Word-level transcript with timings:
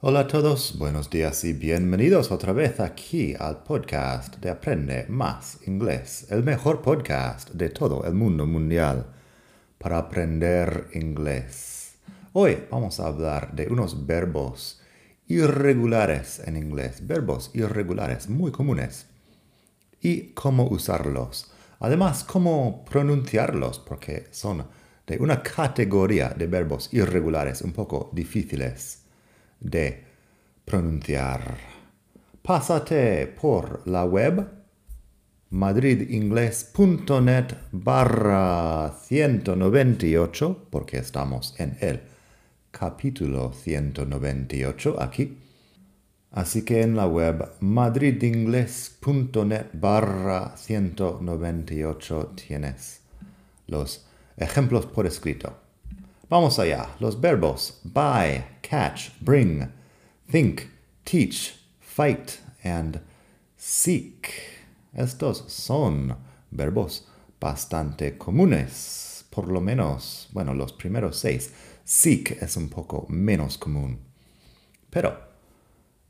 Hola 0.00 0.20
a 0.20 0.26
todos, 0.28 0.78
buenos 0.78 1.10
días 1.10 1.42
y 1.42 1.52
bienvenidos 1.54 2.30
otra 2.30 2.52
vez 2.52 2.78
aquí 2.78 3.34
al 3.36 3.64
podcast 3.64 4.36
de 4.36 4.48
Aprende 4.48 5.06
Más 5.08 5.58
Inglés, 5.66 6.28
el 6.30 6.44
mejor 6.44 6.82
podcast 6.82 7.50
de 7.50 7.68
todo 7.68 8.04
el 8.04 8.14
mundo 8.14 8.46
mundial 8.46 9.06
para 9.76 9.98
aprender 9.98 10.86
inglés. 10.94 11.96
Hoy 12.32 12.58
vamos 12.70 13.00
a 13.00 13.08
hablar 13.08 13.56
de 13.56 13.66
unos 13.66 14.06
verbos 14.06 14.80
irregulares 15.26 16.42
en 16.46 16.56
inglés, 16.56 17.04
verbos 17.04 17.50
irregulares 17.54 18.28
muy 18.28 18.52
comunes 18.52 19.06
y 20.00 20.28
cómo 20.28 20.68
usarlos. 20.68 21.50
Además, 21.80 22.22
cómo 22.22 22.84
pronunciarlos, 22.84 23.80
porque 23.80 24.28
son 24.30 24.64
de 25.08 25.18
una 25.18 25.42
categoría 25.42 26.28
de 26.28 26.46
verbos 26.46 26.88
irregulares 26.94 27.62
un 27.62 27.72
poco 27.72 28.10
difíciles 28.12 29.07
de 29.60 30.04
pronunciar. 30.64 31.58
Pásate 32.42 33.26
por 33.26 33.86
la 33.86 34.04
web 34.04 34.48
madridingles.net 35.50 37.54
barra 37.72 38.94
198, 39.02 40.66
porque 40.70 40.98
estamos 40.98 41.54
en 41.58 41.76
el 41.80 42.00
capítulo 42.70 43.52
198 43.52 44.96
aquí. 45.00 45.38
Así 46.30 46.62
que 46.62 46.82
en 46.82 46.94
la 46.96 47.06
web 47.06 47.52
madridingles.net 47.60 49.66
barra 49.72 50.54
198 50.56 52.32
tienes 52.34 53.00
los 53.66 54.06
ejemplos 54.36 54.84
por 54.86 55.06
escrito. 55.06 55.67
Vamos 56.30 56.58
allá. 56.58 56.90
Los 57.00 57.18
verbos 57.18 57.80
buy, 57.84 58.44
catch, 58.60 59.10
bring, 59.22 59.72
think, 60.30 60.68
teach, 61.02 61.54
fight 61.80 62.38
and 62.62 63.00
seek. 63.56 64.28
Estos 64.92 65.44
son 65.48 66.14
verbos 66.50 67.06
bastante 67.40 68.18
comunes, 68.18 69.24
por 69.30 69.48
lo 69.48 69.62
menos, 69.62 70.28
bueno, 70.32 70.52
los 70.52 70.72
primeros 70.72 71.16
seis. 71.16 71.50
Seek 71.82 72.42
es 72.42 72.58
un 72.58 72.68
poco 72.68 73.06
menos 73.08 73.56
común. 73.56 73.98
Pero, 74.90 75.16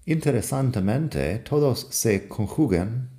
interesantemente, 0.06 1.38
todos 1.48 1.86
se 1.90 2.26
conjugan, 2.26 3.10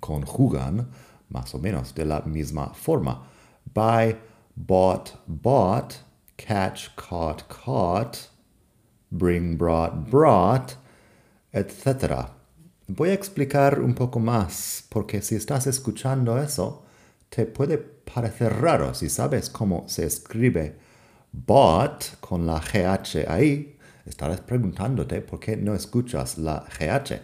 conjugan 0.00 0.88
más 1.28 1.54
o 1.54 1.58
menos 1.60 1.94
de 1.94 2.04
la 2.04 2.20
misma 2.22 2.74
forma. 2.74 3.28
Buy, 3.72 4.16
bought, 4.56 5.16
bought, 5.26 6.02
catch, 6.36 6.94
caught, 6.96 7.48
caught, 7.48 8.28
bring, 9.10 9.56
brought, 9.56 10.10
brought, 10.10 10.76
etc. 11.52 12.30
Voy 12.88 13.10
a 13.10 13.14
explicar 13.14 13.80
un 13.80 13.94
poco 13.94 14.18
más, 14.20 14.84
porque 14.90 15.22
si 15.22 15.36
estás 15.36 15.66
escuchando 15.66 16.38
eso, 16.38 16.84
te 17.30 17.46
puede 17.46 17.78
parecer 17.78 18.60
raro 18.60 18.94
si 18.94 19.08
sabes 19.08 19.48
cómo 19.48 19.84
se 19.88 20.04
escribe 20.04 20.76
bought 21.32 22.20
con 22.20 22.46
la 22.46 22.60
GH 22.60 23.26
ahí. 23.28 23.78
Estarás 24.06 24.40
preguntándote 24.40 25.20
por 25.22 25.40
qué 25.40 25.56
no 25.56 25.74
escuchas 25.74 26.38
la 26.38 26.64
GH. 26.78 27.20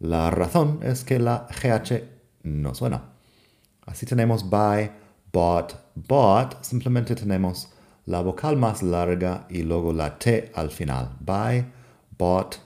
La 0.00 0.30
razón 0.30 0.80
es 0.82 1.04
que 1.04 1.18
la 1.18 1.46
GH 1.48 2.04
no 2.44 2.74
suena. 2.74 3.10
Así 3.84 4.06
tenemos 4.06 4.48
buy, 4.48 4.90
bought, 5.32 5.74
bought, 5.94 6.64
simplemente 6.64 7.14
tenemos 7.14 7.68
la 8.06 8.20
vocal 8.20 8.56
más 8.56 8.82
larga 8.82 9.46
y 9.48 9.62
luego 9.62 9.92
la 9.92 10.18
T 10.18 10.50
al 10.54 10.70
final. 10.70 11.10
Buy, 11.20 11.64
bought, 12.18 12.56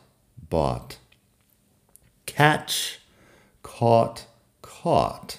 bought. 0.49 0.99
Catch, 2.25 3.01
caught, 3.63 4.27
caught. 4.61 5.39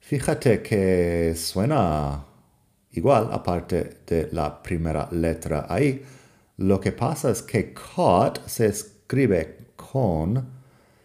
Fíjate 0.00 0.62
que 0.62 1.34
suena 1.36 2.24
igual 2.92 3.30
aparte 3.32 4.00
de 4.06 4.28
la 4.32 4.62
primera 4.62 5.08
letra 5.10 5.66
ahí. 5.68 6.04
Lo 6.58 6.78
que 6.78 6.92
pasa 6.92 7.30
es 7.30 7.42
que 7.42 7.72
caught 7.72 8.38
se 8.46 8.66
escribe 8.66 9.72
con 9.76 10.46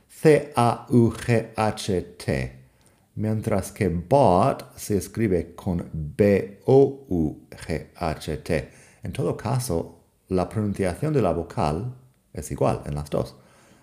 C-A-U-G-H-T 0.09 1.39
mientras 3.19 3.71
que 3.73 3.89
bought 3.89 4.63
se 4.77 4.95
escribe 4.97 5.53
con 5.53 5.89
B-O-U-G-H-T. 5.93 6.69
En 9.03 9.11
todo 9.11 9.35
caso, 9.35 9.99
la 10.29 10.47
pronunciación 10.47 11.11
de 11.13 11.21
la 11.21 11.33
vocal 11.33 11.93
es 12.31 12.49
igual 12.49 12.81
en 12.85 12.95
las 12.95 13.09
dos. 13.09 13.35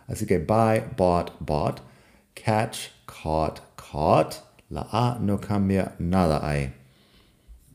Así 0.07 0.25
que 0.25 0.39
buy, 0.39 0.83
bought, 0.97 1.33
bought, 1.41 1.81
catch, 2.33 2.89
caught, 3.05 3.61
caught. 3.77 4.37
La 4.71 4.89
A 4.91 5.19
no 5.21 5.39
cambia 5.39 5.95
nada 5.99 6.41
ahí. 6.43 6.73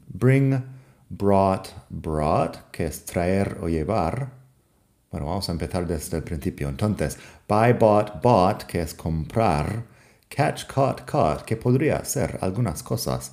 Bring, 0.07 0.63
brought, 1.09 1.67
brought, 1.89 2.71
que 2.71 2.85
es 2.87 3.05
traer 3.05 3.59
o 3.61 3.69
llevar. 3.69 4.31
Bueno, 5.11 5.27
vamos 5.27 5.47
a 5.47 5.51
empezar 5.51 5.85
desde 5.85 6.17
el 6.17 6.23
principio. 6.23 6.69
Entonces, 6.69 7.19
buy, 7.47 7.73
bought, 7.73 8.19
bought, 8.23 8.63
que 8.63 8.81
es 8.81 8.95
comprar 8.95 9.91
catch, 10.31 10.65
caught, 10.67 11.05
caught, 11.05 11.43
que 11.45 11.55
podría 11.55 12.03
ser 12.05 12.39
algunas 12.41 12.81
cosas. 12.81 13.31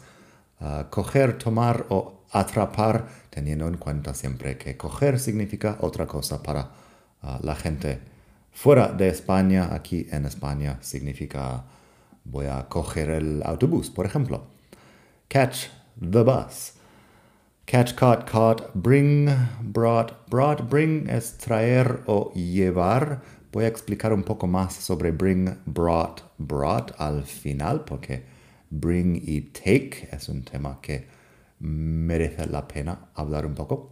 Uh, 0.61 0.85
coger, 0.91 1.39
tomar 1.39 1.87
o 1.89 2.25
atrapar, 2.33 3.07
teniendo 3.31 3.69
en 3.69 3.77
cuenta 3.77 4.13
siempre 4.13 4.59
que 4.59 4.77
coger 4.77 5.21
significa 5.21 5.79
otra 5.81 6.07
cosa 6.07 6.43
para 6.43 6.71
uh, 7.23 7.39
la 7.43 7.55
gente 7.55 8.01
fuera 8.53 8.89
de 8.89 9.09
España. 9.09 9.69
Aquí 9.73 10.09
en 10.11 10.27
España 10.27 10.79
significa 10.81 11.65
voy 12.25 12.47
a 12.47 12.67
coger 12.69 13.11
el 13.11 13.43
autobús, 13.45 13.89
por 13.89 14.05
ejemplo. 14.05 14.43
Catch 15.29 15.69
the 16.01 16.23
bus. 16.23 16.73
Catch, 17.67 17.95
caught, 17.95 18.25
caught, 18.27 18.75
bring, 18.75 19.29
brought, 19.61 20.27
brought, 20.29 20.69
bring 20.69 21.07
es 21.09 21.37
traer 21.37 22.01
o 22.07 22.33
llevar 22.35 23.21
Voy 23.53 23.65
a 23.65 23.69
explicar 23.69 24.13
un 24.13 24.23
poco 24.23 24.47
más 24.47 24.75
sobre 24.75 25.11
bring, 25.11 25.59
brought, 25.65 26.23
brought 26.39 26.93
al 26.99 27.23
final, 27.25 27.85
porque 27.85 28.25
bring 28.71 29.17
y 29.17 29.41
take 29.53 30.09
es 30.13 30.29
un 30.29 30.43
tema 30.43 30.81
que 30.83 31.07
merece 31.61 32.47
la 32.47 32.69
pena 32.69 33.09
hablar 33.15 33.47
un 33.47 33.55
poco. 33.55 33.91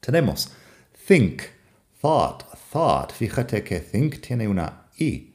Tenemos 0.00 0.52
think, 1.06 1.42
thought, 2.00 2.44
thought. 2.72 3.12
Fíjate 3.12 3.64
que 3.64 3.80
think 3.80 4.20
tiene 4.20 4.46
una 4.46 4.84
I, 5.00 5.32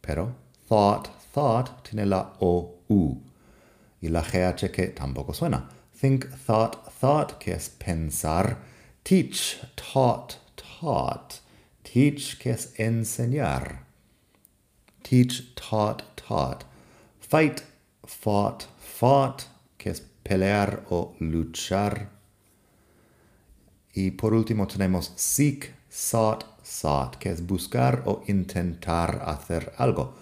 pero 0.00 0.34
thought, 0.68 1.08
thought 1.34 1.82
tiene 1.84 2.06
la 2.06 2.32
O-U. 2.40 3.22
Y 4.02 4.08
la 4.08 4.22
GH 4.22 4.70
que 4.72 4.88
tampoco 4.94 5.34
suena. 5.34 5.68
Think, 5.92 6.30
thought, 6.46 6.90
thought, 6.90 7.38
que 7.38 7.52
es 7.52 7.68
pensar. 7.68 8.56
Teach, 9.04 9.58
taught, 9.76 10.38
taught. 10.56 11.39
Teach, 11.92 12.38
que 12.38 12.50
es 12.50 12.72
enseñar. 12.78 13.84
Teach, 15.02 15.54
taught, 15.56 16.04
taught. 16.14 16.64
Fight, 17.18 17.64
fought, 18.06 18.68
fought, 18.78 19.48
que 19.76 19.90
es 19.90 20.00
pelear 20.22 20.84
o 20.90 21.16
luchar. 21.18 22.10
Y 23.92 24.12
por 24.12 24.34
último 24.34 24.68
tenemos 24.68 25.12
seek, 25.16 25.74
sought, 25.88 26.44
sought, 26.62 27.16
que 27.16 27.30
es 27.30 27.44
buscar 27.44 28.04
o 28.06 28.22
intentar 28.28 29.22
hacer 29.26 29.72
algo. 29.76 30.14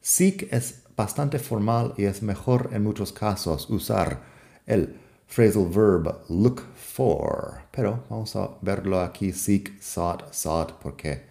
Seek 0.00 0.48
es 0.52 0.82
bastante 0.96 1.38
formal 1.38 1.94
y 1.96 2.04
es 2.06 2.20
mejor 2.22 2.70
en 2.72 2.82
muchos 2.82 3.12
casos 3.12 3.70
usar 3.70 4.22
el 4.66 4.96
phrasal 5.32 5.66
verb 5.66 6.24
look 6.28 6.60
for. 6.76 7.62
Pero 7.70 8.04
vamos 8.10 8.36
a 8.36 8.50
verlo 8.60 9.00
aquí, 9.00 9.32
seek, 9.32 9.80
sought, 9.80 10.32
sought, 10.32 10.72
porque, 10.82 11.22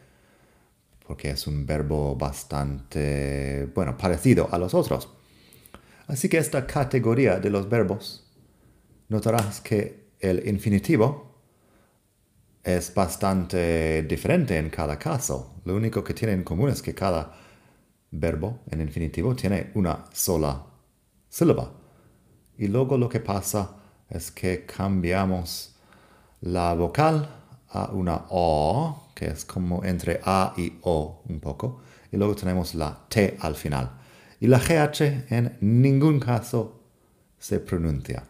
porque 1.06 1.30
es 1.30 1.46
un 1.46 1.66
verbo 1.66 2.16
bastante, 2.16 3.70
bueno, 3.76 3.96
parecido 3.96 4.50
a 4.52 4.58
los 4.58 4.74
otros. 4.74 5.08
Así 6.08 6.30
que 6.30 6.40
esta 6.40 6.66
categoría 6.66 7.40
de 7.40 7.52
los 7.52 7.70
verbos, 7.70 8.26
notarás 9.10 9.62
que 9.62 10.14
el 10.20 10.48
infinitivo 10.48 11.30
es 12.64 12.94
bastante 12.94 14.02
diferente 14.04 14.58
en 14.58 14.70
cada 14.72 14.98
caso. 14.98 15.62
Lo 15.64 15.76
único 15.76 16.04
que 16.04 16.16
tiene 16.16 16.34
en 16.34 16.44
común 16.44 16.70
es 16.70 16.82
que 16.82 16.96
cada 16.96 17.34
verbo 18.10 18.62
en 18.70 18.82
infinitivo 18.82 19.36
tiene 19.36 19.72
una 19.76 20.06
sola 20.12 20.66
sílaba. 21.30 21.72
Y 22.58 22.68
luego 22.68 22.98
lo 22.98 23.08
que 23.08 23.20
pasa 23.20 23.81
es 24.12 24.30
que 24.32 24.66
cambiamos 24.66 25.74
la 26.42 26.74
vocal 26.74 27.28
a 27.70 27.92
una 27.92 28.26
O, 28.30 29.08
que 29.16 29.28
es 29.28 29.46
como 29.46 29.84
entre 29.84 30.20
A 30.24 30.54
y 30.58 30.74
O 30.84 31.22
un 31.30 31.40
poco. 31.40 31.82
Y 32.12 32.18
luego 32.18 32.36
tenemos 32.36 32.76
la 32.76 32.98
T 33.10 33.38
al 33.40 33.56
final. 33.56 33.90
Y 34.40 34.48
la 34.48 34.60
GH 34.60 35.32
en 35.32 35.58
ningún 35.62 36.20
caso 36.20 36.82
se 37.40 37.60
pronuncia. 37.60 38.24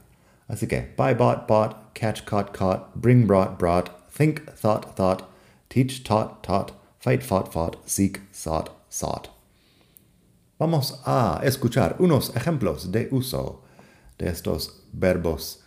Así 0.47 0.67
que, 0.67 0.93
buy, 0.97 1.13
bought, 1.13 1.47
bought, 1.47 1.93
catch, 1.93 2.25
caught, 2.25 2.53
caught, 2.53 2.93
bring, 2.95 3.25
brought, 3.25 3.57
brought, 3.57 3.89
think, 4.11 4.45
thought, 4.53 4.95
thought, 4.95 5.23
teach, 5.69 6.03
taught, 6.03 6.43
taught, 6.43 6.73
fight, 6.99 7.23
fought, 7.23 7.51
fought, 7.51 7.77
seek, 7.85 8.19
sought, 8.31 8.69
sought. 8.89 9.29
Vamos 10.59 11.01
a 11.07 11.39
escuchar 11.43 11.95
unos 11.99 12.29
ejemplos 12.35 12.91
de 12.91 13.07
uso 13.11 13.63
de 14.19 14.27
estos 14.27 14.83
verbos 14.93 15.63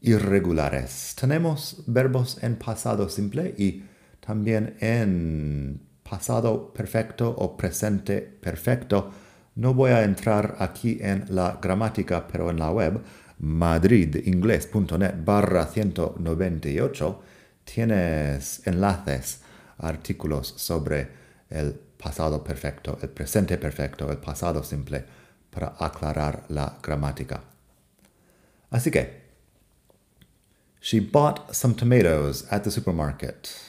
irregulares. 0.00 1.14
Tenemos 1.18 1.82
verbos 1.86 2.42
en 2.42 2.56
pasado 2.56 3.08
simple 3.08 3.54
y 3.56 3.84
también 4.20 4.76
en 4.80 5.80
pasado 6.02 6.72
perfecto 6.72 7.28
o 7.30 7.56
presente 7.56 8.20
perfecto. 8.20 9.10
No 9.56 9.74
voy 9.74 9.90
a 9.90 10.04
entrar 10.04 10.56
aquí 10.58 10.98
en 11.00 11.24
la 11.28 11.58
gramática, 11.60 12.26
pero 12.26 12.50
en 12.50 12.58
la 12.58 12.70
web 12.70 13.00
madridingles.net 13.38 15.14
barra 15.24 15.66
198 15.66 17.22
tienes 17.64 18.66
enlaces, 18.66 19.40
artículos 19.78 20.54
sobre 20.56 21.08
el 21.50 21.72
pasado 21.72 22.42
perfecto, 22.42 22.98
el 23.02 23.08
presente 23.10 23.58
perfecto, 23.58 24.10
el 24.10 24.18
pasado 24.18 24.62
simple, 24.62 25.04
para 25.50 25.74
aclarar 25.78 26.44
la 26.48 26.78
gramática. 26.82 27.42
Así 28.70 28.90
que, 28.90 29.17
she 30.80 31.00
bought 31.00 31.54
some 31.54 31.74
tomatoes 31.74 32.46
at 32.50 32.64
the 32.64 32.70
supermarket. 32.70 33.60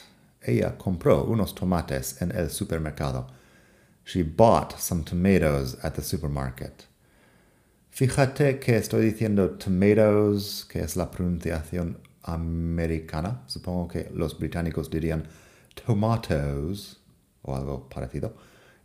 Ella 0.46 0.74
compró 0.78 1.28
unos 1.28 1.54
tomates 1.54 2.20
en 2.20 2.32
el 2.32 2.48
supermercado. 2.48 3.26
She 4.04 4.22
bought 4.22 4.80
some 4.80 5.04
tomatoes 5.04 5.76
at 5.82 5.94
the 5.94 6.02
supermarket. 6.02 6.86
Fíjate 7.92 8.60
que 8.60 8.76
estoy 8.76 9.12
diciendo 9.12 9.58
tomatoes, 9.58 10.64
que 10.64 10.80
es 10.80 10.96
la 10.96 11.10
pronunciación 11.10 11.96
americana. 12.24 13.42
Supongo 13.46 13.88
que 13.88 14.10
los 14.14 14.38
británicos 14.38 14.88
dirían 14.90 15.26
tomatoes 15.74 16.96
o 17.42 17.54
algo 17.54 17.88
parecido. 17.88 18.32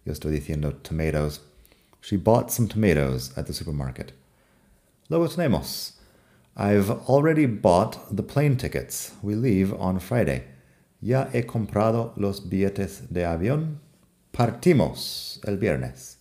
Yo 0.06 0.12
estoy 0.12 0.31
diciendo 0.31 0.74
tomatoes. 0.83 1.39
She 2.01 2.18
bought 2.18 2.51
some 2.51 2.68
tomatoes 2.68 3.31
at 3.38 3.45
the 3.48 3.54
supermarket. 3.54 4.13
Luego 5.10 5.27
tenemos. 5.27 5.94
I've 6.57 6.90
already 6.90 7.46
bought 7.46 8.16
the 8.16 8.24
plane 8.24 8.56
tickets. 8.56 9.12
We 9.22 9.36
leave 9.36 9.74
on 9.74 10.00
Friday. 10.00 10.46
Ya 11.02 11.25
he 11.25 11.44
comprado 11.44 12.13
los 12.16 12.40
billetes 12.40 13.02
de 13.12 13.22
avión. 13.25 13.80
Partimos 14.31 15.40
el 15.46 15.57
viernes. 15.57 16.16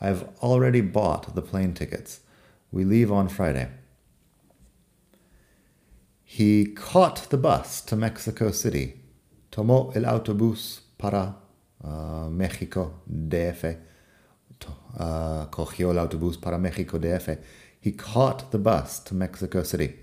I've 0.00 0.28
already 0.40 0.80
bought 0.80 1.34
the 1.34 1.42
plane 1.42 1.74
tickets. 1.74 2.20
We 2.70 2.84
leave 2.84 3.10
on 3.10 3.28
Friday. 3.28 3.68
He 6.22 6.66
caught 6.66 7.28
the 7.30 7.36
bus 7.36 7.80
to 7.82 7.96
Mexico 7.96 8.52
City. 8.52 9.00
Tomó 9.50 9.92
el 9.96 10.04
autobús 10.04 10.82
para 10.96 11.34
uh, 11.82 12.28
México 12.30 13.00
DF. 13.08 13.76
Uh, 14.96 15.46
cogió 15.50 15.90
el 15.90 15.98
autobús 15.98 16.40
para 16.40 16.58
México 16.58 16.98
DF. 16.98 17.38
He 17.88 17.92
caught 17.92 18.50
the 18.50 18.58
bus 18.58 18.98
to 18.98 19.14
Mexico 19.14 19.62
City. 19.62 19.94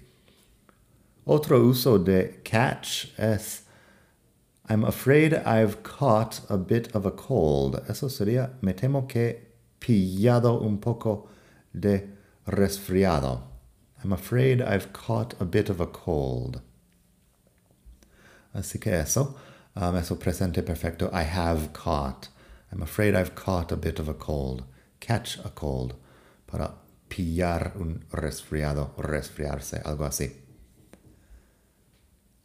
Otro 1.28 1.62
uso 1.62 2.00
de 2.00 2.30
catch 2.44 3.12
es 3.16 3.62
I'm 4.68 4.84
afraid 4.84 5.36
I've 5.36 5.84
caught 5.84 6.42
a 6.50 6.58
bit 6.58 6.96
of 6.96 7.06
a 7.06 7.12
cold. 7.12 7.80
Eso 7.88 8.08
sería 8.08 8.54
me 8.64 8.74
temo 8.74 9.08
que 9.08 9.36
pillado 9.80 10.64
un 10.64 10.80
poco 10.80 11.30
de 11.80 12.08
resfriado. 12.48 13.44
I'm 14.04 14.12
afraid 14.12 14.64
I've 14.64 14.92
caught 14.92 15.40
a 15.40 15.46
bit 15.46 15.70
of 15.70 15.80
a 15.80 15.86
cold. 15.86 16.62
Así 18.56 18.82
que 18.82 18.94
eso, 18.94 19.36
um, 19.76 19.96
eso 19.96 20.16
presente 20.16 20.66
perfecto. 20.66 21.08
I 21.14 21.22
have 21.22 21.72
caught. 21.72 22.30
I'm 22.72 22.82
afraid 22.82 23.14
I've 23.14 23.36
caught 23.36 23.72
a 23.72 23.78
bit 23.78 24.00
of 24.00 24.10
a 24.10 24.16
cold. 24.16 24.64
Catch 25.00 25.38
a 25.46 25.50
cold. 25.50 25.94
Para 26.48 26.74
pillar 27.10 27.74
un 27.75 28.04
resfriado, 28.12 28.94
resfriarse, 28.98 29.81
algo 29.84 30.06
así. 30.06 30.31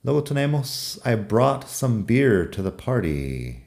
Luego 0.02 0.22
tenemos 0.22 0.98
I 1.04 1.14
brought 1.14 1.68
some 1.68 2.02
beer 2.02 2.46
to 2.46 2.62
the 2.62 2.70
party. 2.70 3.62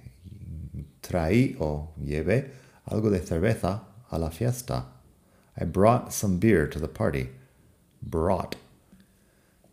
Traí 1.02 1.56
o 1.60 1.90
llevé 2.02 2.50
algo 2.90 3.12
de 3.12 3.20
cerveza 3.20 3.82
a 4.12 4.18
la 4.18 4.30
fiesta. 4.30 4.86
I 5.56 5.66
brought 5.66 6.12
some 6.12 6.40
beer 6.40 6.68
to 6.68 6.80
the 6.80 6.88
party. 6.88 7.30
Brought. 8.02 8.56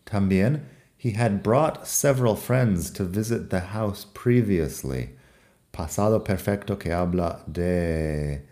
También, 0.04 0.66
he 0.96 1.12
had 1.12 1.42
brought 1.42 1.86
several 1.86 2.36
friends 2.36 2.90
to 2.90 3.04
visit 3.04 3.48
the 3.48 3.60
house 3.60 4.04
previously. 4.12 5.10
Pasado 5.72 6.22
perfecto 6.22 6.76
que 6.76 6.92
habla 6.92 7.40
de 7.50 8.42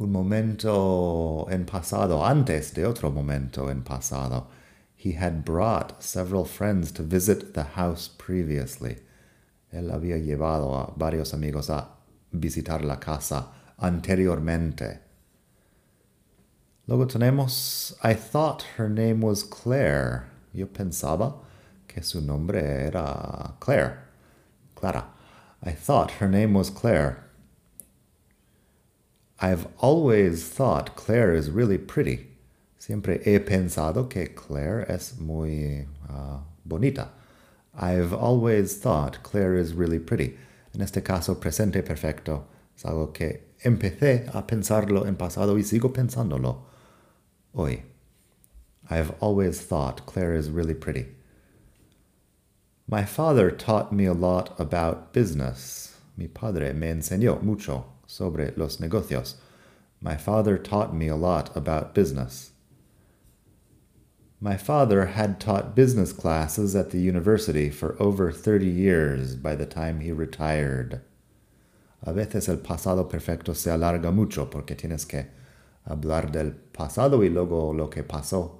un 0.00 0.10
momento 0.10 1.46
en 1.50 1.66
pasado, 1.66 2.24
antes 2.24 2.72
de 2.72 2.86
otro 2.86 3.10
momento 3.10 3.68
en 3.68 3.82
pasado. 3.82 4.46
He 4.96 5.12
had 5.12 5.44
brought 5.44 6.02
several 6.02 6.46
friends 6.46 6.90
to 6.92 7.02
visit 7.02 7.52
the 7.52 7.64
house 7.76 8.08
previously. 8.08 8.96
Él 9.72 9.90
había 9.90 10.18
llevado 10.18 10.74
a 10.74 10.94
varios 10.96 11.34
amigos 11.34 11.68
a 11.68 11.88
visitar 12.32 12.82
la 12.82 12.96
casa 12.96 13.48
anteriormente. 13.78 15.00
Luego 16.86 17.06
tenemos, 17.06 17.94
I 18.02 18.14
thought 18.14 18.62
her 18.78 18.88
name 18.88 19.20
was 19.20 19.44
Claire. 19.44 20.28
Yo 20.52 20.66
pensaba 20.66 21.34
que 21.86 22.02
su 22.02 22.20
nombre 22.22 22.60
era 22.60 23.54
Claire. 23.60 23.98
Clara. 24.74 25.04
I 25.62 25.72
thought 25.72 26.12
her 26.12 26.28
name 26.28 26.54
was 26.54 26.70
Claire. 26.70 27.29
I've 29.42 29.66
always 29.78 30.46
thought 30.46 30.96
Claire 30.96 31.34
is 31.34 31.50
really 31.50 31.78
pretty. 31.78 32.26
Siempre 32.76 33.20
he 33.24 33.38
pensado 33.38 34.08
que 34.08 34.26
Claire 34.26 34.84
es 34.86 35.18
muy 35.18 35.86
uh, 36.08 36.38
bonita. 36.66 37.08
I've 37.74 38.12
always 38.12 38.76
thought 38.76 39.22
Claire 39.22 39.54
is 39.54 39.72
really 39.72 39.98
pretty. 39.98 40.36
En 40.74 40.82
este 40.82 41.02
caso, 41.02 41.36
presente 41.36 41.82
perfecto 41.82 42.44
es 42.76 42.84
algo 42.84 43.14
que 43.14 43.40
empecé 43.64 44.28
a 44.34 44.42
pensarlo 44.42 45.06
en 45.06 45.16
pasado 45.16 45.56
y 45.56 45.62
sigo 45.62 45.90
pensándolo 45.90 46.58
hoy. 47.54 47.84
I've 48.90 49.14
always 49.20 49.60
thought 49.60 50.04
Claire 50.04 50.34
is 50.34 50.50
really 50.50 50.74
pretty. 50.74 51.06
My 52.86 53.04
father 53.04 53.50
taught 53.50 53.90
me 53.90 54.04
a 54.04 54.12
lot 54.12 54.58
about 54.60 55.14
business. 55.14 55.96
Mi 56.16 56.26
padre 56.26 56.74
me 56.74 56.88
enseñó 56.88 57.40
mucho 57.42 57.84
sobre 58.10 58.52
los 58.56 58.78
negocios. 58.78 59.34
My 60.00 60.16
father 60.16 60.58
taught 60.58 60.94
me 60.94 61.08
a 61.08 61.16
lot 61.16 61.56
about 61.56 61.94
business. 61.94 62.50
My 64.40 64.56
father 64.56 65.06
had 65.06 65.38
taught 65.38 65.76
business 65.76 66.12
classes 66.12 66.74
at 66.74 66.90
the 66.90 66.98
university 66.98 67.70
for 67.70 67.96
over 68.00 68.32
30 68.32 68.66
years 68.66 69.36
by 69.36 69.54
the 69.54 69.66
time 69.66 70.00
he 70.00 70.10
retired. 70.10 71.02
A 72.02 72.12
veces 72.12 72.48
el 72.48 72.56
pasado 72.56 73.08
perfecto 73.08 73.52
se 73.52 73.70
alarga 73.70 74.12
mucho 74.12 74.46
porque 74.46 74.74
tienes 74.74 75.06
que 75.06 75.26
hablar 75.86 76.32
del 76.32 76.52
pasado 76.72 77.22
y 77.22 77.28
luego 77.28 77.76
lo 77.76 77.88
que 77.88 78.02
pasó 78.02 78.52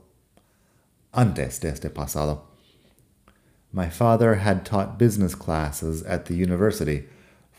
antes 1.12 1.59
de 1.59 1.71
este 1.71 1.88
pasado. 1.88 2.42
My 3.73 3.88
father 3.88 4.35
had 4.35 4.66
taught 4.66 4.99
business 4.99 5.35
classes 5.35 6.02
at 6.02 6.26
the 6.26 6.35
university 6.35 7.09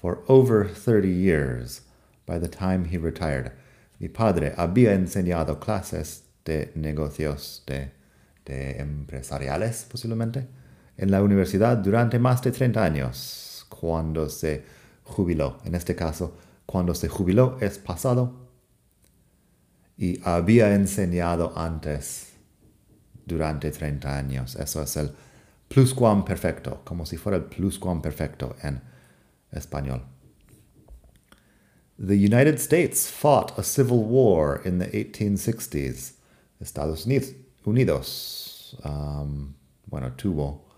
for 0.01 0.24
over 0.27 0.65
30 0.65 1.08
years 1.08 1.81
by 2.25 2.39
the 2.39 2.48
time 2.48 2.86
he 2.86 2.98
retired. 2.98 3.51
Mi 4.00 4.08
padre 4.08 4.53
había 4.58 4.93
enseñado 4.93 5.60
clases 5.60 6.24
de 6.43 6.72
negocios 6.75 7.62
de, 7.67 7.91
de 8.46 8.79
empresariales, 8.79 9.86
posiblemente, 9.86 10.48
en 10.98 11.12
la 11.12 11.22
universidad 11.22 11.77
durante 11.77 12.17
más 12.17 12.41
de 12.41 12.51
30 12.51 12.84
años, 12.84 13.65
cuando 13.70 14.27
se 14.27 14.63
jubiló. 15.03 15.60
En 15.65 15.75
este 15.75 15.96
caso, 15.96 16.36
cuando 16.65 16.96
se 16.96 17.08
jubiló 17.08 17.58
es 17.62 17.77
pasado 17.77 18.48
y 19.98 20.20
había 20.24 20.74
enseñado 20.74 21.53
antes 21.55 22.34
durante 23.25 23.70
30 23.70 24.17
años. 24.17 24.55
Eso 24.55 24.81
es 24.81 24.98
el 24.98 25.12
pluscuamperfecto, 25.67 26.81
como 26.84 27.05
si 27.05 27.17
fuera 27.17 27.38
el 27.38 27.43
pluscuamperfecto 27.43 28.55
en 28.63 28.81
español. 29.51 30.03
The 31.98 32.15
United 32.15 32.60
States 32.60 33.08
fought 33.08 33.58
a 33.58 33.63
civil 33.63 34.03
war 34.03 34.62
in 34.65 34.79
the 34.79 34.88
1860s. 34.88 36.13
Estados 36.60 37.08
Unidos, 37.65 38.75
um, 38.84 39.53
bueno, 39.86 40.13
tuvo 40.15 40.72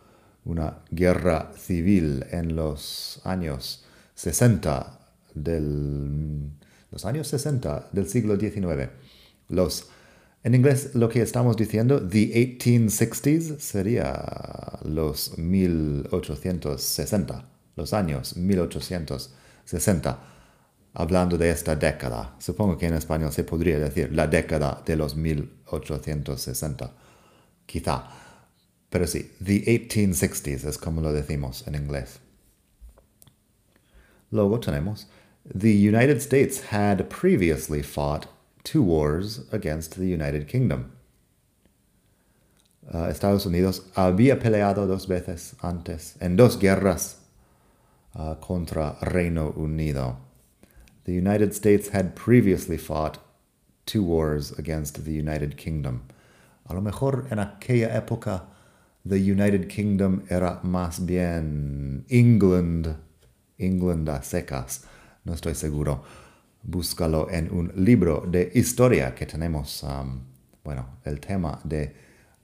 una 0.46 0.84
guerra 0.92 1.52
civil 1.58 2.26
en 2.32 2.56
los 2.56 3.22
años 3.24 3.86
60 4.16 5.00
del, 5.34 6.52
los 6.92 7.06
años 7.06 7.28
60 7.28 7.90
del 7.92 8.08
siglo 8.08 8.38
XIX. 8.38 8.90
Los, 9.50 9.90
en 10.44 10.56
inglés 10.56 10.96
lo 10.96 11.10
que 11.10 11.22
estamos 11.22 11.56
diciendo, 11.56 12.02
the 12.02 12.34
1860s, 12.34 13.60
sería 13.60 14.80
los 14.84 15.38
1860, 15.38 17.46
los 17.76 17.94
años 17.94 18.36
1860, 18.36 20.20
hablando 20.94 21.38
de 21.38 21.50
esta 21.50 21.76
década. 21.76 22.36
Supongo 22.40 22.78
que 22.78 22.88
en 22.88 22.94
español 22.94 23.32
se 23.32 23.44
podría 23.44 23.80
decir 23.80 24.14
la 24.14 24.28
década 24.28 24.82
de 24.86 24.96
los 24.96 25.16
1860, 25.16 26.92
quizá. 27.66 28.04
Pero 28.90 29.08
sí, 29.08 29.32
the 29.44 29.64
1860s 29.66 30.68
es 30.68 30.78
como 30.78 31.02
lo 31.02 31.12
decimos 31.12 31.66
en 31.68 31.76
inglés. 31.76 32.20
Luego 34.30 34.60
tenemos, 34.60 35.08
the 35.46 35.72
United 35.72 36.18
States 36.18 36.72
had 36.72 37.10
previously 37.10 37.82
fought 37.82 38.28
two 38.64 38.82
wars 38.82 39.42
against 39.52 39.96
the 39.96 40.06
United 40.06 40.48
Kingdom. 40.48 40.92
Uh, 42.92 43.08
Estados 43.10 43.46
Unidos 43.46 43.84
había 43.96 44.40
peleado 44.40 44.86
dos 44.88 45.08
veces 45.08 45.56
antes 45.62 46.16
en 46.20 46.36
dos 46.36 46.60
guerras 46.60 47.23
uh, 48.16 48.36
contra 48.36 48.98
Reino 49.02 49.54
Unido. 49.56 50.18
The 51.06 51.14
United 51.14 51.54
States 51.54 51.90
had 51.90 52.16
previously 52.16 52.78
fought 52.78 53.18
two 53.86 54.04
wars 54.04 54.58
against 54.58 55.04
the 55.06 55.12
United 55.12 55.58
Kingdom. 55.58 56.04
A 56.70 56.74
lo 56.74 56.82
mejor 56.82 57.28
en 57.30 57.40
aquella 57.40 57.90
época 57.94 58.44
the 59.06 59.18
United 59.18 59.68
Kingdom 59.68 60.24
era 60.30 60.62
más 60.64 61.06
bien 61.06 62.06
England, 62.10 62.96
England 63.58 64.10
a 64.10 64.22
secas, 64.24 64.86
no 65.26 65.34
estoy 65.34 65.56
seguro. 65.56 66.04
Búscalo 66.66 67.30
en 67.30 67.52
un 67.52 67.74
libro 67.76 68.24
de 68.26 68.50
historia 68.56 69.14
que 69.14 69.26
tenemos, 69.26 69.84
um, 69.84 70.22
bueno, 70.64 71.00
el 71.04 71.20
tema 71.20 71.60
de 71.66 71.94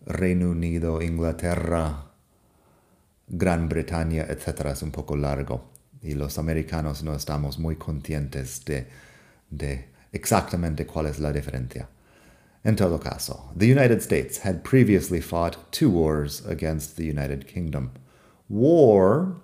Reino 0.05 0.49
Unido, 0.49 1.01
Inglaterra, 1.01 2.08
Gran 3.29 3.69
Bretaña, 3.69 4.25
etc. 4.29 4.65
es 4.71 4.81
un 4.81 4.91
poco 4.91 5.15
largo 5.15 5.69
y 6.01 6.13
los 6.13 6.37
americanos 6.37 7.03
no 7.03 7.13
estamos 7.13 7.59
muy 7.59 7.75
conscientes 7.75 8.63
de, 8.65 9.89
exactamente 10.11 10.85
cuál 10.85 11.07
es 11.07 11.19
la 11.19 11.31
diferencia. 11.31 11.87
En 12.63 12.75
todo 12.75 12.99
caso, 12.99 13.51
the 13.55 13.71
United 13.71 14.01
States 14.01 14.45
had 14.45 14.63
previously 14.63 15.21
fought 15.21 15.57
two 15.71 15.89
wars 15.89 16.45
against 16.45 16.97
the 16.97 17.03
United 17.03 17.47
Kingdom. 17.47 17.91
War 18.49 19.35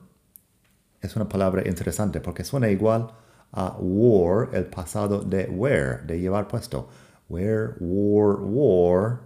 es 1.02 1.16
una 1.16 1.30
palabra 1.30 1.62
interesante 1.66 2.20
porque 2.20 2.44
suena 2.44 2.70
igual 2.70 3.14
a 3.54 3.78
war, 3.80 4.50
el 4.54 4.66
pasado 4.66 5.22
de 5.24 5.48
wear, 5.50 6.06
de 6.06 6.20
llevar 6.20 6.48
puesto. 6.48 6.90
Where, 7.28 7.76
war, 7.80 8.38
war. 8.42 9.22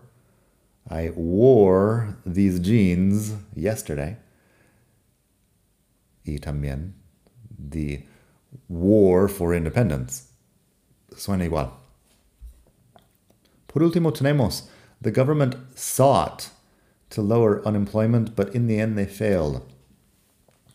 I 0.90 1.12
wore 1.16 2.16
these 2.26 2.60
jeans 2.60 3.34
yesterday. 3.56 4.18
Y 6.26 6.40
también 6.40 6.94
the 7.58 8.04
war 8.68 9.28
for 9.28 9.54
independence. 9.54 10.28
Suena 11.16 11.46
igual. 11.46 11.72
Por 13.68 13.82
último, 13.82 14.12
tenemos 14.12 14.68
the 15.02 15.12
government 15.12 15.56
sought 15.76 16.50
to 17.10 17.22
lower 17.22 17.66
unemployment, 17.66 18.36
but 18.36 18.54
in 18.56 18.68
the 18.68 18.80
end 18.80 18.98
they 18.98 19.06
failed. 19.06 19.62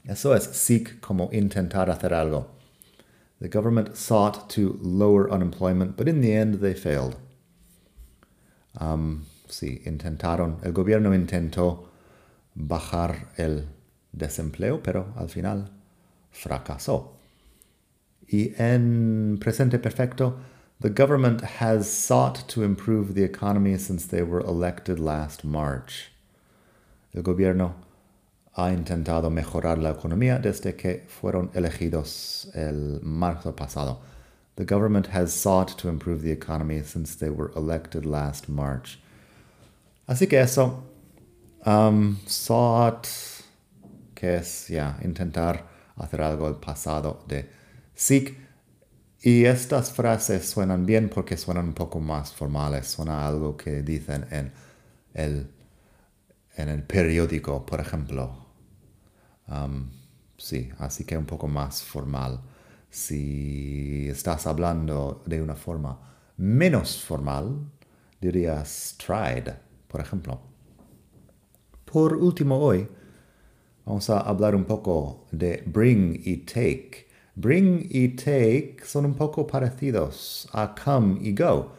Eso 0.09 0.33
es 0.33 0.45
seek 0.57 1.01
como 1.01 1.29
intentar 1.31 1.87
hacer 1.87 2.11
algo. 2.11 2.47
The 3.41 3.49
government 3.49 3.97
sought 3.97 4.49
to 4.51 4.79
lower 4.81 5.31
unemployment, 5.31 5.97
but 5.97 6.09
in 6.09 6.21
the 6.21 6.33
end 6.33 6.57
they 6.57 6.75
failed. 6.75 7.17
Um, 8.79 9.27
sí, 9.49 9.83
intentaron, 9.85 10.65
el 10.65 10.73
gobierno 10.73 11.15
intentó 11.15 11.89
bajar 12.57 13.29
el 13.37 13.67
desempleo, 14.17 14.83
pero 14.83 15.13
al 15.17 15.29
final 15.29 15.71
fracasó. 16.31 17.13
Y 18.27 18.55
en 18.59 19.39
presente 19.39 19.79
perfecto, 19.79 20.39
the 20.81 20.91
government 20.91 21.43
has 21.61 21.91
sought 21.91 22.49
to 22.49 22.63
improve 22.63 23.15
the 23.15 23.23
economy 23.25 23.77
since 23.79 24.07
they 24.07 24.23
were 24.23 24.41
elected 24.41 24.99
last 24.99 25.45
March. 25.45 26.11
El 27.15 27.23
gobierno 27.23 27.75
ha 28.57 28.73
intentado 28.73 29.31
mejorar 29.31 29.79
la 29.79 29.91
economía 29.93 30.41
desde 30.41 30.77
que 30.77 31.05
fueron 31.09 31.51
elegidos 31.55 32.49
el 32.55 33.01
marzo 33.03 33.53
pasado. 33.53 33.99
The 34.57 34.65
government 34.65 35.09
has 35.09 35.33
sought 35.33 35.77
to 35.79 35.89
improve 35.89 36.23
the 36.23 36.31
economy 36.31 36.83
since 36.83 37.17
they 37.17 37.31
were 37.31 37.51
elected 37.57 38.07
last 38.07 38.49
March. 38.49 39.01
Así 40.09 40.29
que 40.29 40.39
eso, 40.39 40.85
um, 41.67 42.19
sought, 42.27 43.09
es 44.25 44.69
ya 44.69 44.99
intentar 45.03 45.67
hacer 45.97 46.23
algo 46.23 46.49
el 46.49 46.57
pasado 46.57 47.25
de 47.29 47.49
seek. 47.95 48.37
Y 49.23 49.47
estas 49.47 49.91
frases 49.91 50.47
suenan 50.49 50.85
bien 50.85 51.09
porque 51.09 51.37
suenan 51.37 51.69
un 51.69 51.75
poco 51.75 51.99
más 51.99 52.33
formales, 52.33 52.89
suena 52.89 53.27
algo 53.27 53.57
que 53.57 53.83
dicen 53.83 54.27
en 54.31 54.53
el, 55.15 55.51
en 56.57 56.69
el 56.69 56.83
periódico, 56.83 57.65
por 57.65 57.81
ejemplo. 57.81 58.47
Um, 59.49 59.91
sí, 60.37 60.71
así 60.79 61.05
que 61.05 61.17
un 61.17 61.25
poco 61.25 61.49
más 61.49 61.83
formal. 61.83 62.41
Si 62.91 64.09
estás 64.09 64.47
hablando 64.47 65.23
de 65.27 65.41
una 65.41 65.57
forma 65.57 65.99
menos 66.37 67.03
formal, 67.03 67.71
dirías 68.21 68.97
tried, 68.99 69.49
por 69.89 70.01
ejemplo. 70.01 70.41
Por 71.85 72.15
último 72.17 72.59
hoy, 72.59 72.89
vamos 73.85 74.09
a 74.11 74.21
hablar 74.21 74.55
un 74.55 74.65
poco 74.65 75.27
de 75.31 75.63
bring 75.67 76.21
y 76.25 76.39
take. 76.39 77.07
Bring 77.35 77.87
y 77.91 78.09
take 78.11 78.77
son 78.85 79.07
un 79.07 79.15
poco 79.15 79.47
parecidos 79.47 80.49
a 80.53 80.75
come 80.75 81.19
y 81.21 81.35
go, 81.35 81.73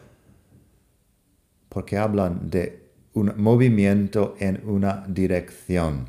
porque 1.68 1.96
hablan 1.96 2.50
de 2.50 2.90
un 3.14 3.32
movimiento 3.36 4.36
en 4.38 4.60
una 4.68 5.04
dirección. 5.08 6.08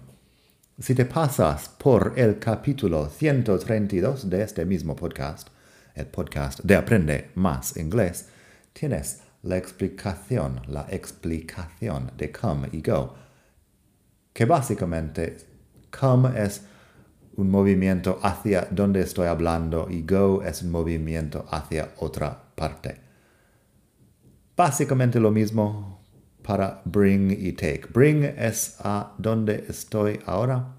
Si 0.79 0.93
te 0.93 1.05
pasas 1.05 1.69
por 1.69 2.13
el 2.17 2.37
capítulo 2.37 3.09
132 3.09 4.29
de 4.29 4.43
este 4.43 4.65
mismo 4.65 4.95
podcast, 4.95 5.47
el 5.95 6.05
podcast 6.07 6.59
de 6.59 6.75
Aprende 6.75 7.31
Más 7.35 7.77
Inglés, 7.77 8.29
tienes 8.73 9.21
la 9.43 9.57
explicación, 9.57 10.61
la 10.67 10.85
explicación 10.89 12.11
de 12.17 12.31
come 12.31 12.69
y 12.71 12.81
go, 12.81 13.15
que 14.33 14.45
básicamente 14.45 15.56
come 15.91 16.29
es 16.41 16.63
un 17.35 17.51
movimiento 17.51 18.19
hacia 18.23 18.67
donde 18.71 19.01
estoy 19.01 19.27
hablando 19.27 19.87
y 19.89 20.01
go 20.01 20.41
es 20.43 20.63
un 20.63 20.71
movimiento 20.71 21.45
hacia 21.49 21.93
otra 21.97 22.37
parte. 22.55 22.99
Básicamente 24.55 25.19
lo 25.19 25.31
mismo 25.31 26.01
para 26.41 26.81
bring 26.85 27.31
y 27.31 27.53
take. 27.53 27.87
Bring 27.93 28.23
es 28.23 28.77
a 28.79 29.13
donde 29.17 29.65
estoy 29.69 30.19
ahora 30.25 30.75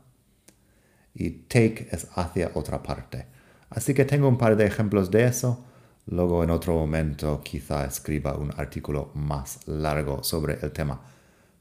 y 1.14 1.30
take 1.30 1.88
es 1.90 2.08
hacia 2.16 2.50
otra 2.54 2.82
parte. 2.82 3.26
Así 3.70 3.94
que 3.94 4.04
tengo 4.04 4.28
un 4.28 4.38
par 4.38 4.56
de 4.56 4.66
ejemplos 4.66 5.10
de 5.10 5.26
eso. 5.26 5.64
Luego 6.06 6.42
en 6.42 6.50
otro 6.50 6.72
momento 6.74 7.40
quizá 7.44 7.84
escriba 7.84 8.34
un 8.34 8.50
artículo 8.56 9.10
más 9.14 9.68
largo 9.68 10.24
sobre 10.24 10.58
el 10.62 10.72
tema. 10.72 11.00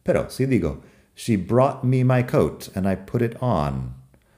Pero 0.03 0.29
si 0.29 0.45
digo, 0.45 0.81
she 1.17 1.35
brought 1.35 1.83
me 1.83 2.03
my 2.03 2.21
coat 2.21 2.69
and 2.75 2.87
I 2.87 2.95
put 2.95 3.23
it 3.23 3.35
on. 3.41 3.95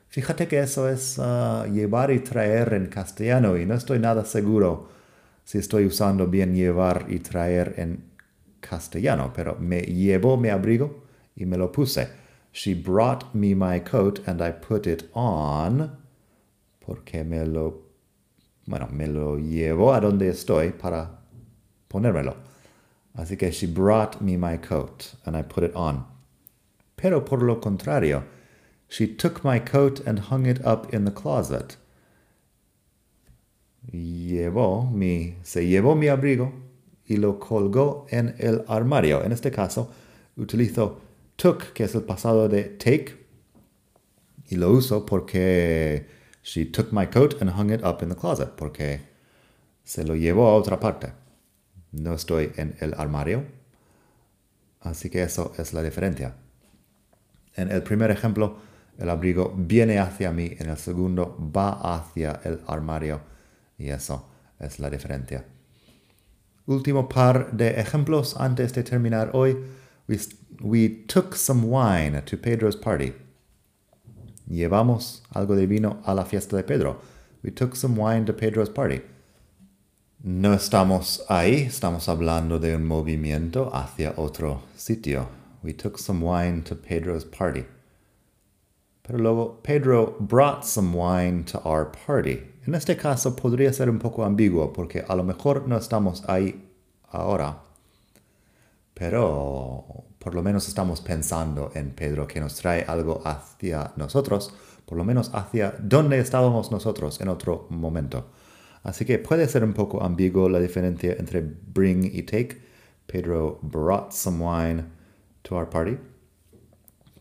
Fíjate 0.10 0.48
que 0.48 0.60
eso 0.60 0.88
es 0.88 1.20
uh, 1.20 1.66
llevar 1.70 2.10
y 2.10 2.20
traer 2.20 2.74
en 2.74 2.88
castellano 2.88 3.58
y 3.58 3.66
no 3.66 3.76
estoy 3.76 4.00
nada 4.00 4.24
seguro 4.24 4.88
si 5.44 5.58
estoy 5.58 5.86
usando 5.86 6.26
bien 6.26 6.56
llevar 6.56 7.06
y 7.10 7.20
traer 7.20 7.76
en 7.78 8.06
castellano, 8.62 9.34
pero 9.36 9.58
me 9.60 9.82
llevo 9.82 10.38
mi 10.38 10.48
abrigo 10.48 11.04
y 11.36 11.46
me 11.46 11.58
lo 11.58 11.70
puse. 11.70 12.08
She 12.54 12.74
brought 12.74 13.36
me 13.36 13.54
my 13.54 13.82
coat 13.82 14.22
and 14.26 14.42
I 14.42 14.52
put 14.52 14.88
it 14.88 15.10
on 15.14 15.98
porque 16.80 17.26
me 17.26 17.46
lo, 17.46 17.82
bueno, 18.66 18.88
me 18.90 19.08
lo 19.08 19.38
llevo 19.38 19.94
a 19.94 20.00
donde 20.00 20.30
estoy 20.30 20.72
para 20.72 21.20
ponérmelo. 21.90 22.38
Así 23.16 23.36
que 23.38 23.52
she 23.52 23.68
brought 23.68 24.22
me 24.22 24.38
my 24.38 24.58
coat 24.58 25.16
and 25.26 25.36
I 25.36 25.44
put 25.44 25.64
it 25.66 25.76
on. 25.76 26.09
Pero 27.02 27.24
por 27.24 27.42
lo 27.42 27.62
contrario, 27.62 28.24
she 28.90 29.08
took 29.08 29.44
my 29.44 29.60
coat 29.60 30.06
and 30.06 30.20
hung 30.30 30.46
it 30.46 30.60
up 30.66 30.94
in 30.94 31.06
the 31.06 31.12
closet. 31.12 31.78
llevó 33.92 34.90
mi, 34.92 35.38
se 35.44 35.66
llevó 35.68 35.96
mi 35.96 36.08
abrigo 36.08 36.52
y 37.06 37.18
lo 37.18 37.40
colgó 37.40 38.06
en 38.10 38.36
el 38.38 38.64
armario. 38.68 39.24
En 39.24 39.32
este 39.32 39.52
caso, 39.52 39.92
utilizo 40.38 41.02
took, 41.36 41.74
que 41.74 41.86
es 41.86 41.96
el 41.96 42.04
pasado 42.04 42.48
de 42.50 42.64
take, 42.64 43.18
y 44.50 44.56
lo 44.56 44.72
uso 44.72 45.06
porque 45.06 46.06
she 46.44 46.66
took 46.66 46.92
my 46.92 47.08
coat 47.08 47.42
and 47.42 47.52
hung 47.52 47.72
it 47.72 47.84
up 47.84 48.02
in 48.02 48.10
the 48.10 48.16
closet, 48.16 48.50
porque 48.56 49.02
se 49.84 50.04
lo 50.04 50.16
llevó 50.16 50.50
a 50.50 50.56
otra 50.56 50.80
parte. 50.80 51.14
No 51.92 52.14
estoy 52.14 52.52
en 52.58 52.76
el 52.80 52.94
armario. 52.96 53.46
Así 54.82 55.10
que 55.10 55.24
eso 55.24 55.54
es 55.58 55.74
la 55.74 55.82
diferencia. 55.82 56.36
En 57.60 57.70
el 57.70 57.84
primer 57.84 58.10
ejemplo, 58.10 58.56
el 58.98 59.10
abrigo 59.10 59.54
viene 59.54 60.00
hacia 60.00 60.32
mí, 60.32 60.56
en 60.60 60.70
el 60.70 60.78
segundo 60.78 61.38
va 61.54 61.72
hacia 61.96 62.40
el 62.46 62.62
armario 62.68 63.20
y 63.78 63.90
eso 63.90 64.30
es 64.60 64.80
la 64.80 64.90
diferencia. 64.90 65.44
Último 66.66 67.10
par 67.10 67.52
de 67.52 67.82
ejemplos 67.82 68.36
antes 68.38 68.74
de 68.74 68.84
terminar 68.84 69.32
hoy. 69.34 69.58
We, 70.62 71.06
took 71.08 71.36
some 71.36 71.66
wine 71.66 72.22
to 72.22 72.38
Pedro's 72.38 72.78
party. 72.78 73.14
Llevamos 74.48 75.24
algo 75.34 75.56
de 75.56 75.68
vino 75.68 76.02
a 76.06 76.14
la 76.14 76.26
fiesta 76.26 76.56
de 76.56 76.64
Pedro. 76.64 77.02
We 77.44 77.52
took 77.52 77.76
some 77.76 77.98
wine 77.98 78.26
to 78.26 78.34
Pedro's 78.34 78.70
party. 78.70 79.02
No 80.24 80.54
estamos 80.54 81.24
ahí, 81.28 81.68
estamos 81.68 82.08
hablando 82.08 82.60
de 82.60 82.76
un 82.76 82.86
movimiento 82.86 83.70
hacia 83.74 84.14
otro 84.18 84.62
sitio. 84.76 85.39
We 85.64 85.74
took 85.74 85.98
some 85.98 86.22
wine 86.22 86.64
to 86.64 86.76
Pedro's 86.76 87.26
party. 87.26 87.66
Pero 89.04 89.18
luego, 89.20 89.60
Pedro 89.64 90.16
brought 90.20 90.64
some 90.64 90.94
wine 90.94 91.44
to 91.46 91.60
our 91.64 91.86
party. 91.86 92.44
En 92.68 92.76
este 92.76 92.96
caso 92.96 93.36
podría 93.36 93.74
ser 93.74 93.90
un 93.90 93.98
poco 93.98 94.24
ambiguo 94.24 94.72
porque 94.72 95.04
a 95.08 95.16
lo 95.16 95.24
mejor 95.24 95.68
no 95.68 95.78
estamos 95.78 96.24
ahí 96.28 96.70
ahora, 97.12 97.58
pero 98.94 100.06
por 100.20 100.36
lo 100.36 100.44
menos 100.44 100.68
estamos 100.68 101.02
pensando 101.02 101.72
en 101.74 101.92
Pedro 101.92 102.28
que 102.28 102.40
nos 102.40 102.54
trae 102.56 102.86
algo 102.88 103.22
hacia 103.26 103.94
nosotros, 103.96 104.54
por 104.86 104.98
lo 104.98 105.04
menos 105.04 105.32
hacia 105.34 105.74
donde 105.80 106.20
estábamos 106.20 106.72
nosotros 106.72 107.20
en 107.22 107.30
otro 107.30 107.66
momento. 107.72 108.28
Así 108.84 109.06
que 109.06 109.18
puede 109.18 109.48
ser 109.48 109.64
un 109.64 109.74
poco 109.74 110.04
ambiguo 110.04 110.50
la 110.50 110.60
diferencia 110.60 111.16
entre 111.18 111.42
bring 111.42 112.04
y 112.04 112.22
take. 112.22 112.62
Pedro 113.08 113.58
brought 113.64 114.12
some 114.12 114.44
wine 114.44 114.99
to 115.50 115.56
our 115.56 115.68
party. 115.68 115.98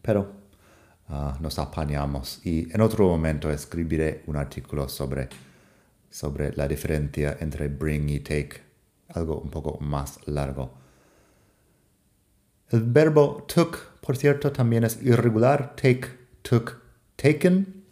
Pero 0.03 0.31
uh, 1.09 1.33
nos 1.41 1.59
apañamos 1.59 2.41
y 2.45 2.71
en 2.73 2.81
otro 2.81 3.09
momento 3.09 3.51
escribiré 3.51 4.23
un 4.27 4.37
artículo 4.37 4.89
sobre, 4.89 5.29
sobre 6.11 6.53
la 6.53 6.69
diferencia 6.69 7.39
entre 7.41 7.69
bring 7.69 8.09
y 8.11 8.21
take, 8.21 8.61
algo 9.09 9.41
un 9.41 9.51
poco 9.51 9.79
más 9.81 10.21
largo. 10.27 10.75
El 12.71 12.83
verbo 12.83 13.47
took, 13.49 13.99
por 14.03 14.17
cierto, 14.17 14.53
también 14.53 14.85
es 14.85 15.03
irregular. 15.03 15.75
Take, 15.75 16.09
took, 16.43 16.83
taken. 17.17 17.85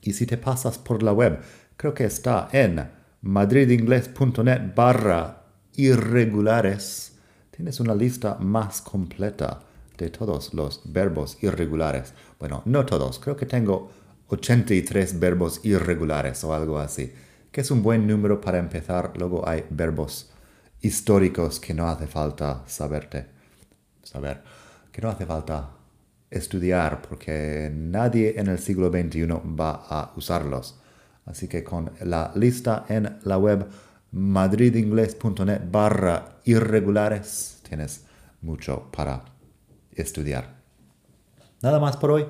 Y 0.00 0.14
si 0.14 0.24
te 0.24 0.38
pasas 0.38 0.78
por 0.78 1.02
la 1.02 1.12
web, 1.12 1.40
creo 1.76 1.92
que 1.92 2.04
está 2.04 2.48
en 2.52 2.90
madridingles.net 3.20 4.74
barra 4.74 5.44
irregulares. 5.74 7.11
Tienes 7.54 7.80
una 7.80 7.94
lista 7.94 8.36
más 8.40 8.80
completa 8.80 9.60
de 9.98 10.08
todos 10.08 10.54
los 10.54 10.80
verbos 10.86 11.36
irregulares. 11.42 12.14
Bueno, 12.38 12.62
no 12.64 12.86
todos, 12.86 13.18
creo 13.18 13.36
que 13.36 13.44
tengo 13.44 13.90
83 14.28 15.20
verbos 15.20 15.60
irregulares 15.62 16.42
o 16.44 16.54
algo 16.54 16.78
así, 16.78 17.12
que 17.50 17.60
es 17.60 17.70
un 17.70 17.82
buen 17.82 18.06
número 18.06 18.40
para 18.40 18.58
empezar. 18.58 19.12
Luego 19.18 19.46
hay 19.46 19.64
verbos 19.68 20.30
históricos 20.80 21.60
que 21.60 21.74
no 21.74 21.88
hace 21.88 22.06
falta 22.06 22.62
saberte, 22.66 23.26
saber, 24.02 24.42
que 24.90 25.02
no 25.02 25.10
hace 25.10 25.26
falta 25.26 25.72
estudiar 26.30 27.02
porque 27.02 27.70
nadie 27.70 28.40
en 28.40 28.46
el 28.46 28.58
siglo 28.58 28.88
XXI 28.90 29.26
va 29.26 29.84
a 29.90 30.12
usarlos. 30.16 30.80
Así 31.26 31.48
que 31.48 31.62
con 31.62 31.90
la 32.00 32.32
lista 32.34 32.86
en 32.88 33.18
la 33.24 33.36
web 33.36 33.66
madridingles.net 34.12 35.62
barra 35.70 36.40
irregulares 36.44 37.60
tienes 37.68 38.04
mucho 38.42 38.90
para 38.92 39.24
estudiar. 39.92 40.62
Nada 41.62 41.80
más 41.80 41.96
por 41.96 42.10
hoy. 42.10 42.26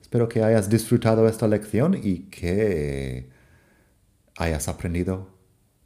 Espero 0.00 0.28
que 0.28 0.44
hayas 0.44 0.68
disfrutado 0.68 1.26
esta 1.26 1.48
lección 1.48 1.98
y 2.00 2.30
que 2.30 3.30
hayas 4.36 4.68
aprendido 4.68 5.28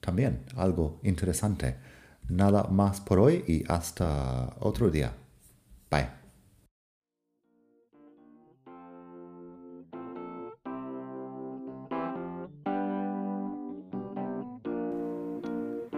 también 0.01 0.45
algo 0.57 1.01
interesante. 1.03 1.77
Nada 2.29 2.65
más 2.65 3.01
por 3.01 3.21
hoy 3.21 3.45
y 3.47 3.65
hasta 3.69 4.55
otro 4.61 4.91
día. 4.91 5.15
Bye. 5.91 6.18